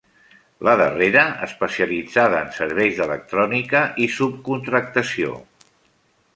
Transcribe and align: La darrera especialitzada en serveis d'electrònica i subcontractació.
La 0.67 0.71
darrera 0.79 1.25
especialitzada 1.47 2.41
en 2.45 2.49
serveis 2.57 2.97
d'electrònica 3.01 3.85
i 4.07 4.11
subcontractació. 4.17 5.39